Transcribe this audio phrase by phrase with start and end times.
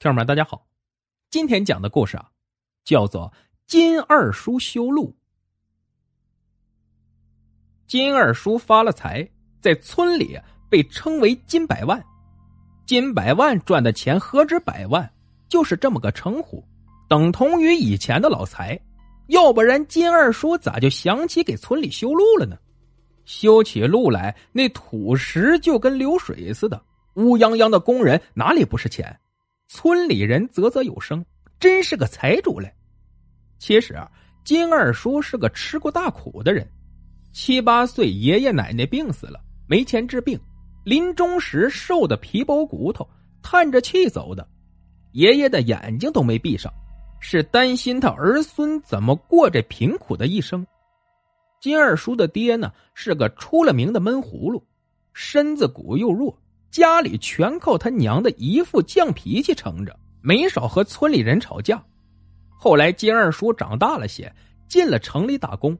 [0.00, 0.64] 听众们，大家好，
[1.28, 2.30] 今天讲的故事啊，
[2.84, 3.32] 叫做
[3.66, 5.12] 金二叔修路。
[7.88, 9.28] 金二叔发了财，
[9.60, 10.38] 在村里
[10.70, 12.00] 被称为金百万，
[12.86, 15.12] 金百万赚的钱何止百万，
[15.48, 16.64] 就是这么个称呼，
[17.08, 18.78] 等同于以前的老财。
[19.26, 22.56] 要不然金二叔咋就想起给村里修路了呢？
[23.24, 26.80] 修起路来，那土石就跟流水似的，
[27.14, 29.18] 乌泱泱的工人哪里不是钱？
[29.68, 31.22] 村里人啧啧有声，
[31.60, 32.72] 真是个财主嘞。
[33.58, 34.10] 其实啊，
[34.42, 36.66] 金二叔是个吃过大苦的人。
[37.32, 40.40] 七八岁，爷爷奶奶病死了，没钱治病，
[40.84, 43.06] 临终时瘦的皮包骨头，
[43.42, 44.48] 叹着气走的。
[45.12, 46.72] 爷爷的眼睛都没闭上，
[47.20, 50.66] 是担心他儿孙怎么过这贫苦的一生。
[51.60, 54.64] 金二叔的爹呢，是个出了名的闷葫芦，
[55.12, 56.34] 身子骨又弱。
[56.70, 61.82] 家里全靠他娘的一副犟脾气撑着，没少和村里人吵架。
[62.56, 64.32] 后来金二叔长大了些，
[64.68, 65.76] 进了城里打工。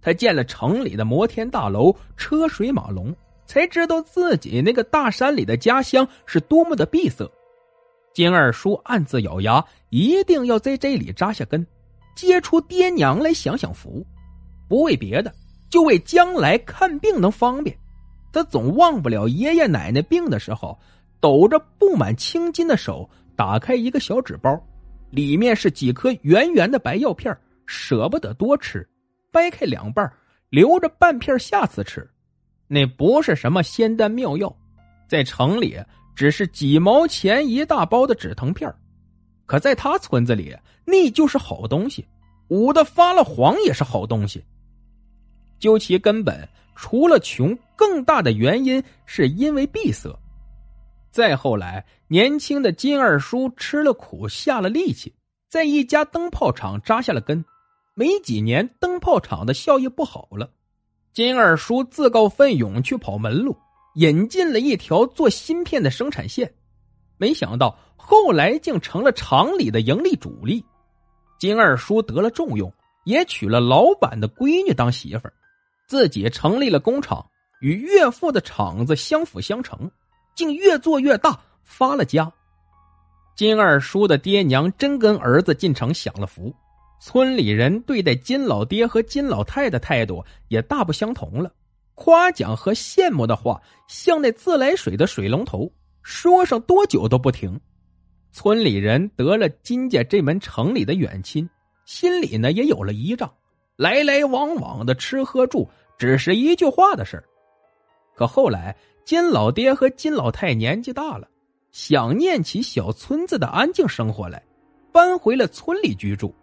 [0.00, 3.14] 他见了城里的摩天大楼、车水马龙，
[3.46, 7.28] 才知道自己那个大山里的家乡是多么的闭塞。
[8.12, 11.66] 金二叔暗自咬牙，一定要在这里扎下根，
[12.14, 14.04] 接出爹娘来享享福。
[14.68, 15.32] 不为别的，
[15.70, 17.76] 就为将来看病能方便。
[18.30, 20.78] 他总忘不了爷爷奶奶病的时候，
[21.18, 24.62] 抖着布满青筋的手，打开一个小纸包，
[25.10, 28.86] 里面是几颗圆圆的白药片，舍不得多吃，
[29.32, 30.12] 掰开两半，
[30.50, 32.08] 留着半片下次吃。
[32.66, 34.54] 那不是什么仙丹妙药，
[35.08, 35.78] 在城里
[36.14, 38.72] 只是几毛钱一大包的止疼片，
[39.46, 40.54] 可在他村子里，
[40.84, 42.06] 那就是好东西，
[42.48, 44.44] 捂得发了黄也是好东西。
[45.58, 46.46] 究其根本。
[46.80, 50.10] 除了穷，更大的原因是因为闭塞。
[51.12, 55.14] 再后来，年轻的金二叔吃了苦，下了力气，
[55.48, 57.42] 在一家灯泡厂扎下了根。
[57.94, 60.50] 没几年，灯泡厂的效益不好了。
[61.12, 63.56] 金二叔自告奋勇去跑门路，
[63.94, 66.52] 引进了一条做芯片的生产线。
[67.16, 70.64] 没想到后来竟成了厂里的盈利主力。
[71.38, 72.72] 金二叔得了重用，
[73.04, 75.32] 也娶了老板的闺女当媳妇儿。
[75.88, 77.26] 自己成立了工厂，
[77.60, 79.90] 与岳父的厂子相辅相成，
[80.34, 82.32] 竟越做越大，发了家。
[83.34, 86.54] 金二叔的爹娘真跟儿子进城享了福，
[87.00, 91.52] 村里人对待金老爹和金老太的态度也大不相同了，
[91.94, 95.70] 夸奖和羡慕的话像那自来水的水龙头，
[96.02, 97.60] 说上多久都不停。
[98.32, 101.48] 村里人得了金家这门城里的远亲，
[101.84, 103.32] 心里呢也有了依仗。
[103.76, 107.24] 来来往往的吃喝住，只是一句话的事儿。
[108.18, 108.74] 可后来，
[109.04, 111.28] 金老爹和金老太年纪大了，
[111.70, 114.42] 想念起小村子的安静生活来，
[114.90, 116.34] 搬回了村里居住。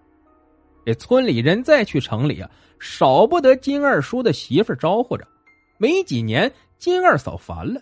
[0.85, 2.49] 这村里人再去城里啊，
[2.79, 5.27] 少不得金二叔的媳妇招呼着。
[5.77, 7.81] 没几年，金二嫂烦了，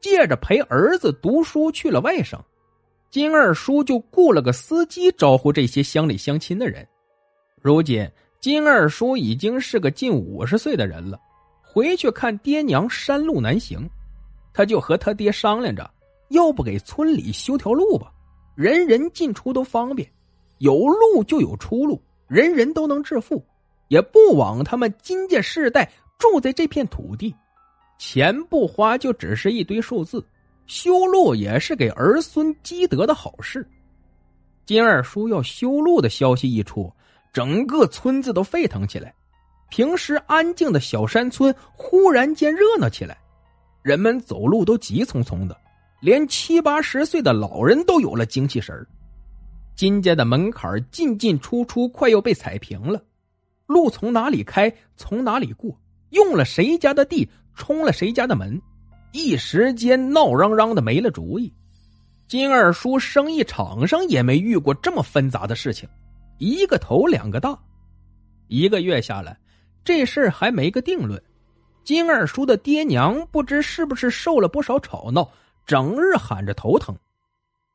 [0.00, 2.42] 借着陪儿子读书去了外省，
[3.10, 6.88] 金二叔就雇了个司机招呼这些乡里乡亲的人。
[7.60, 8.10] 如今。
[8.38, 11.18] 金二叔已经是个近五十岁的人了，
[11.76, 13.86] 回去看爹娘山路难行，
[14.54, 15.90] 他就和他爹商量着，
[16.30, 18.10] 要不给村里修条路吧，
[18.54, 20.10] 人人进出都方便，
[20.56, 23.44] 有路就有出路，人人都能致富，
[23.88, 27.36] 也不枉他们金家世代住在这片土地，
[27.98, 30.26] 钱不花就只是一堆数字，
[30.66, 33.68] 修路也是给儿孙积德的好事。
[34.64, 36.90] 金二叔要修路的消息一出。
[37.34, 39.14] 整个村子都沸腾起来，
[39.68, 43.18] 平时安静的小山村忽然间热闹起来，
[43.82, 45.56] 人们走路都急匆匆的，
[46.00, 48.86] 连七八十岁的老人都有了精气神
[49.74, 53.02] 金家的门槛进进出出快要被踩平了，
[53.66, 55.78] 路从哪里开，从哪里过，
[56.10, 58.58] 用了谁家的地，冲了谁家的门，
[59.12, 61.52] 一时间闹嚷嚷的没了主意。
[62.26, 65.88] 金二叔生意场上也没遇过这么纷杂的事情。
[66.38, 67.58] 一个头两个大，
[68.48, 69.38] 一个月下来，
[69.86, 71.22] 这事儿还没个定论。
[71.84, 75.30] 金二叔的爹娘不知是不是受了不少吵闹，
[75.64, 76.94] 整日喊着头疼，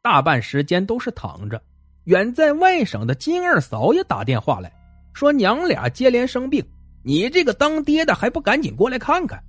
[0.02, 1.60] 大半时间都是躺着。
[2.04, 4.70] 远在外省的金二嫂也打电话来
[5.14, 6.62] 说：“娘俩接连生病，
[7.02, 9.42] 你这个当爹的还不赶紧过来看看？”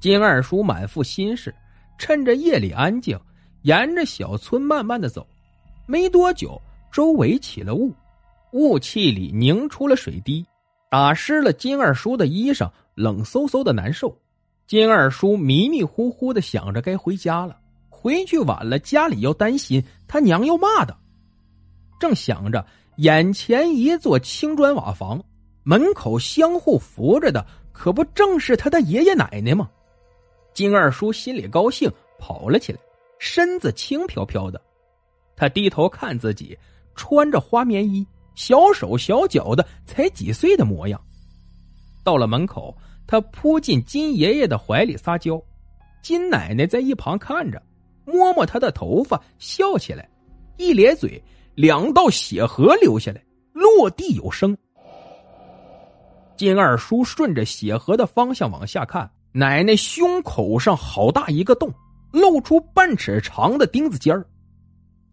[0.00, 1.54] 金二叔满腹心事，
[1.98, 3.20] 趁着夜里安静，
[3.62, 5.26] 沿着小村慢慢的走，
[5.86, 6.58] 没多久。
[6.90, 7.92] 周围起了雾，
[8.52, 10.46] 雾气里凝出了水滴，
[10.94, 14.16] 打湿了金二叔的衣裳，冷飕飕的难受。
[14.64, 17.58] 金二叔迷迷糊糊的想着该回家了，
[17.90, 20.96] 回去晚了，家里要担心，他娘要骂的。
[21.98, 22.64] 正想着，
[22.98, 25.20] 眼前一座青砖瓦房，
[25.64, 29.68] 门口相互扶着的，可不正是他的爷爷奶奶吗？
[30.52, 32.78] 金二叔心里高兴，跑了起来，
[33.18, 34.62] 身子轻飘飘的。
[35.34, 36.56] 他低头看自己，
[36.94, 41.00] 穿着花棉衣，小手小脚的，才几岁的模样。
[42.02, 42.76] 到了门口，
[43.06, 45.42] 他扑进金爷爷的怀里撒娇，
[46.02, 47.62] 金奶奶在一旁看着，
[48.04, 50.08] 摸摸他的头发，笑起来，
[50.56, 51.22] 一咧嘴，
[51.54, 53.22] 两道血河流下来，
[53.52, 54.56] 落地有声。
[56.36, 61.72] 金二叔顺着血河的方向往下看，奶奶胸口上好大一个洞，
[62.10, 64.26] 露出半尺长的钉子尖儿。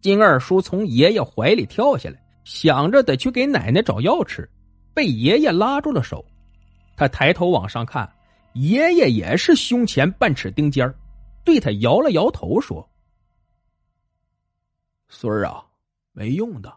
[0.00, 4.48] 金二叔从爷爷怀里跳下来，想着得去给奶奶找药吃，
[4.94, 6.24] 被爷爷拉住了手。
[6.96, 8.10] 他抬头往上看，
[8.54, 10.92] 爷爷也是胸前半尺钉尖
[11.44, 12.88] 对他摇了摇头说
[15.08, 15.64] ：“孙儿啊，
[16.12, 16.72] 没用的，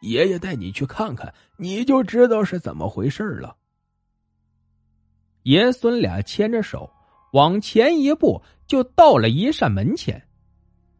[0.00, 3.56] 爷爷带你去看看，你就知道是怎么回事了。”
[5.44, 6.90] 爷孙俩牵着手
[7.32, 10.22] 往前一步，就到了一扇门前。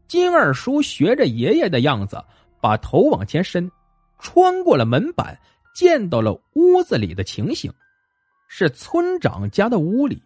[0.07, 2.23] 金二叔学着爷爷的样子，
[2.59, 3.69] 把头往前伸，
[4.21, 5.37] 穿过了门板，
[5.75, 7.73] 见到了屋子里的情形，
[8.47, 10.21] 是村长家的屋里。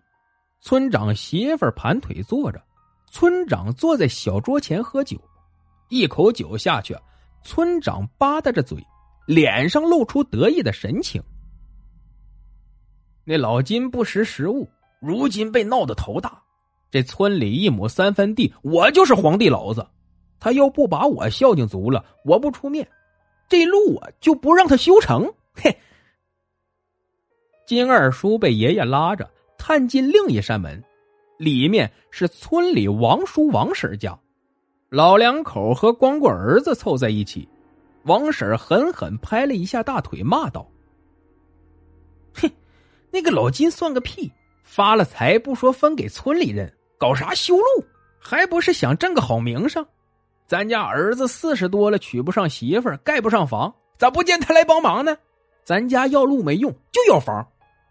[0.62, 2.62] 村长媳妇盘腿坐着，
[3.10, 5.18] 村长坐在小桌前喝酒，
[5.90, 6.96] 一口酒下去，
[7.44, 8.78] 村长吧嗒着嘴，
[9.26, 11.24] 脸上露出得意的神情。
[13.24, 14.68] 那老金不识时务，
[15.00, 16.42] 如今被闹得头大。
[16.92, 19.86] 这村里一亩三分地，我就是皇帝老子。
[20.40, 22.88] 他要不把我孝敬足了，我不出面，
[23.48, 25.32] 这路啊就不让他修成。
[25.54, 25.76] 嘿！
[27.66, 30.84] 金二叔被爷爷拉着探进另一扇门，
[31.38, 34.18] 里面是村里王叔王婶家，
[34.90, 37.48] 老两口和光棍儿子凑在一起。
[38.04, 40.70] 王婶狠狠拍了一下大腿，骂道
[42.36, 42.52] ：“哼，
[43.10, 44.32] 那个老金算个屁！
[44.64, 47.86] 发了财不说分给村里人。”搞啥修路？
[48.18, 49.86] 还不是想挣个好名声？
[50.48, 55.18] 咱家儿子四十多了，娶不上媳妇盖不上房，咋不见他来帮忙呢？
[55.64, 57.46] 咱家要路没用，就要房。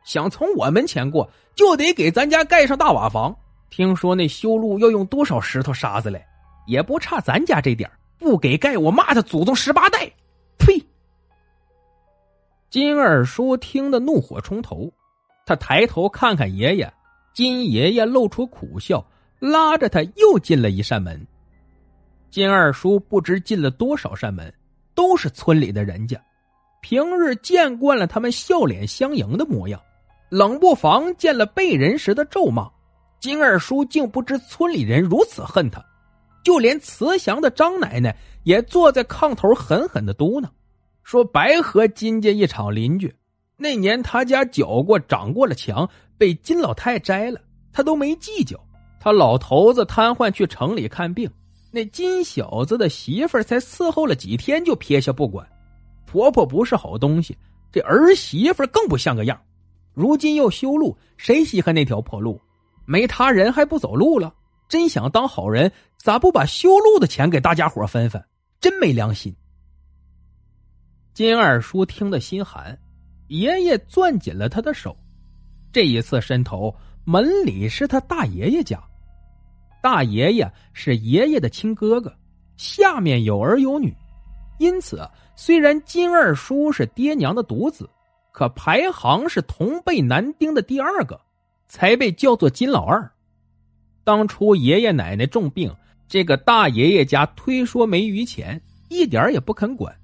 [0.05, 3.35] 想从我门前过，就得给咱家盖上大瓦房。
[3.71, 6.25] 听说那修路要用多少石头沙子嘞？
[6.67, 10.11] 也不差咱家这点不给盖，我骂他祖宗十八代！
[10.57, 10.81] 呸！
[12.71, 14.93] 金二叔听得怒火冲头，
[15.45, 16.93] 他抬头看看爷爷。
[17.35, 19.05] 金爷爷露出苦笑，
[19.41, 21.27] 拉着他又进了一扇门。
[22.35, 24.53] 金二叔不知进了多少扇门，
[24.93, 26.21] 都是村里的人家，
[26.81, 29.81] 平日见惯了他们笑脸相迎的模样，
[30.31, 32.69] 冷不防见了被人时的咒骂。
[33.21, 35.81] 金二叔竟不知村里人如此恨他，
[36.43, 40.49] 就连慈祥的张奶奶也坐在炕头狠狠的嘟囔，
[41.05, 43.15] 说：“白和金家一场邻居。”
[43.57, 45.89] 那年他家搅过长过了墙，
[46.19, 47.41] 被金老太摘了，
[47.73, 48.59] 他都没计较。
[48.99, 51.31] 他老头子瘫痪去城里看病，
[51.75, 55.45] 那金小子的媳妇儿才伺候了几天就撇下不管。
[56.07, 57.37] 婆婆不是好东西，
[57.73, 59.37] 这儿媳妇更不像个样。
[59.93, 62.41] 如今要修路，谁稀罕那条破路？
[62.85, 64.33] 没他人还不走路了？
[64.69, 68.25] 真想当好人，咋不把修路的钱给大家伙分分？
[68.61, 69.35] 真没良心！
[71.13, 72.79] 金二叔听得心寒。
[73.27, 74.97] 爷爷攥紧了他的手，
[75.73, 76.73] 这一次伸头，
[77.05, 78.81] 门里是他大爷爷家。
[79.85, 82.11] 大爷爷是爷爷的亲哥哥，
[82.57, 83.95] 下面有儿有女，
[84.59, 87.87] 因此虽然金二叔是爹娘的独子，
[88.33, 91.21] 可排行是同辈男丁的第二个，
[91.69, 93.13] 才被叫做金老二。
[94.05, 95.71] 当初爷爷奶奶重病，
[96.09, 99.95] 这个大爷爷家推说没余钱，一点也不肯管，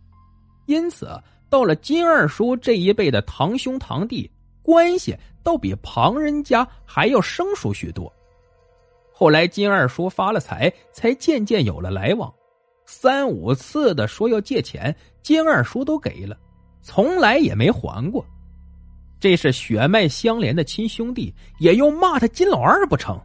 [0.66, 1.08] 因此。
[1.48, 4.30] 到了金二叔这一辈的堂兄堂弟
[4.62, 8.12] 关系，倒比旁人家还要生疏许多。
[9.20, 12.32] 后来金二叔发了财，才渐渐有了来往，
[12.86, 16.34] 三五次的说要借钱，金二叔都给了，
[16.80, 18.24] 从来也没还过。
[19.20, 23.20] 这是血脉相连的亲兄弟，也又骂他金老二不成？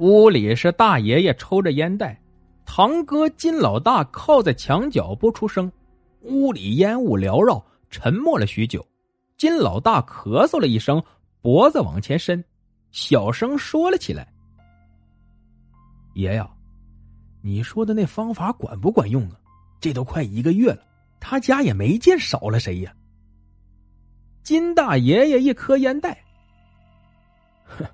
[0.00, 2.20] 屋里是大爷爷抽着烟袋，
[2.66, 5.72] 堂哥金老大靠在墙角不出声。
[6.20, 8.86] 屋里烟雾缭绕，沉默了许久。
[9.38, 11.02] 金老大咳嗽了一声，
[11.40, 12.44] 脖子往前伸，
[12.92, 14.30] 小声说了起来
[16.20, 16.48] ：“爷呀，
[17.42, 19.40] 你说的那方法管不管用啊？
[19.80, 20.82] 这都快一个月了，
[21.18, 22.94] 他家也没见少了谁呀。”
[24.42, 26.22] 金大爷爷一颗烟袋，
[27.64, 27.84] 哼，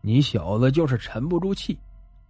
[0.00, 1.78] 你小子就是沉不住气。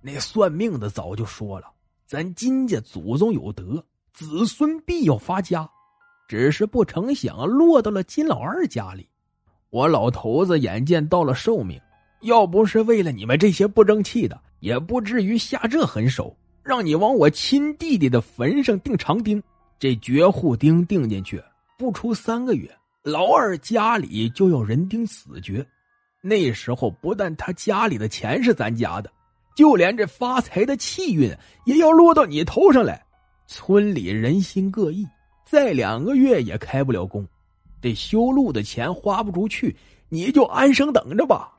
[0.00, 1.66] 那算命的早就说了，
[2.06, 5.68] 咱金家祖宗有德，子孙必要发家，
[6.28, 9.08] 只是不成想落到了金老二家里。
[9.70, 11.80] 我老头子眼见到了寿命，
[12.20, 19.42] 要不是为了你们这些不争气的，也不至于下这狠手，让你往我亲弟弟的坟上钉长钉。
[19.78, 21.42] 这绝户钉钉进去，
[21.78, 22.70] 不出三个月，
[23.02, 25.66] 老二家里就要人钉死绝。
[26.22, 29.10] 那时候不但他家里的钱是咱家的，
[29.54, 31.30] 就连这发财的气运
[31.66, 33.04] 也要落到你头上来。
[33.46, 35.06] 村里人心各异，
[35.44, 37.24] 再两个月也开不了工。
[37.80, 39.76] 这修路的钱花不出去，
[40.08, 41.52] 你就安生等着吧。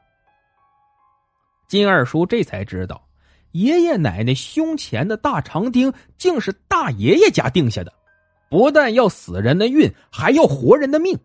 [1.67, 3.07] 金二叔这才知道，
[3.51, 7.93] 爷爷奶奶胸前的大长钉竟是大爷爷家定下的，
[8.49, 11.17] 不但要死人的运，还要活人的命。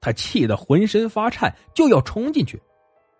[0.00, 2.60] 他气得浑身发颤，就要冲进去，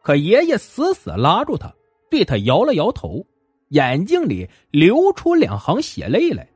[0.02, 1.72] 可爷爷死死拉住他，
[2.10, 3.24] 对他摇了摇头，
[3.68, 6.48] 眼睛里流出两行血泪来。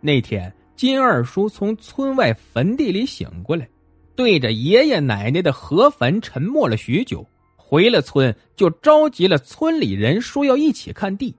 [0.00, 0.52] 那天。
[0.76, 3.68] 金二叔从村外坟地里醒过来，
[4.16, 7.24] 对着爷爷奶奶的河坟沉默了许久。
[7.66, 11.34] 回了村，就召集了村里人，说要一起看地。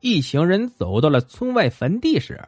[0.00, 2.40] 一行人走到了村外坟地时，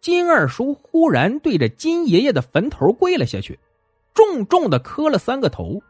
[0.00, 3.58] 金二叔忽然对着金爷爷的坟头跪了下去，
[4.14, 5.82] 重重的磕了三个头，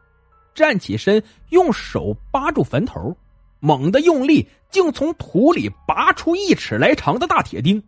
[0.53, 3.15] 站起身，用手扒住坟头，
[3.59, 7.81] 猛地用力，竟从土里拔出一尺来长的大铁钉，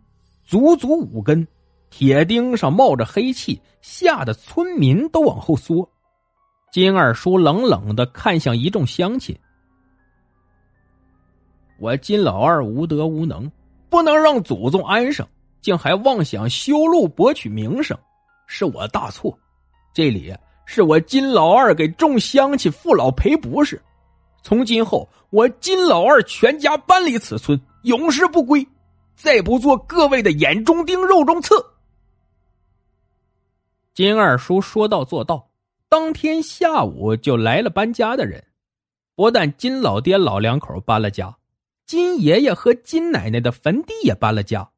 [0.44, 1.46] 足足五根。
[1.90, 5.90] 铁钉上冒着黑气，吓得村民都往后缩。
[6.70, 9.36] 金二叔冷冷的看向一众乡亲
[11.80, 13.50] ：“我金老二无德无能，
[13.88, 15.26] 不能让祖宗安生，
[15.62, 17.98] 竟还妄想修路博取名声，
[18.46, 19.36] 是我大错。
[19.94, 20.34] 这里
[20.66, 23.80] 是我金老二给众乡亲父老赔不是。
[24.42, 28.66] 从今后，我金老二全家搬离此村，永世不归，
[29.16, 31.54] 再不做各位的眼中钉、肉中刺。”
[33.94, 35.47] 金二叔说到做到，
[35.88, 38.44] 当天下午就来了搬家的人。
[39.14, 41.36] 不但金老爹老两口搬了家，
[41.86, 44.70] 金爷爷和金奶奶的坟地也搬了家。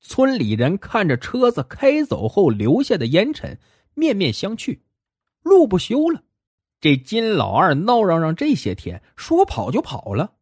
[0.00, 3.58] 村里人看着车子开走后留下的烟尘，
[3.94, 4.78] 面面相觑，
[5.42, 6.22] 路不修了。
[6.80, 10.32] 这金老二闹嚷嚷这些天，说跑就跑了，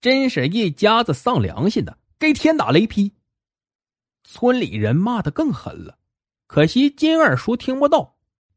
[0.00, 3.12] 真是一家子丧良心的，该天打雷劈。
[4.24, 5.98] 村里人骂的更狠了。
[6.46, 8.13] 可惜金二叔听不到，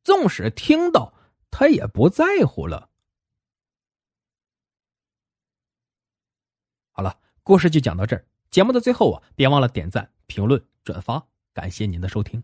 [0.07, 1.13] 纵使听到，
[1.51, 2.89] 他也不在乎了。
[6.91, 8.25] 好了，故事就讲到这儿。
[8.49, 12.41] 节目的最后啊，别忘了点赞、评论、转发，感谢您的收听。